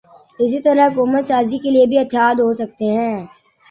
[0.39, 3.17] اسی طرح حکومت سازی کے لیے بھی اتحاد ہو سکتے ہیں۔